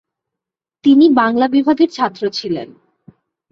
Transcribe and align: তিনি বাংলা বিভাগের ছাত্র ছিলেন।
তিনি 0.83 1.05
বাংলা 1.09 1.45
বিভাগের 1.47 1.89
ছাত্র 1.89 2.23
ছিলেন। 2.29 2.69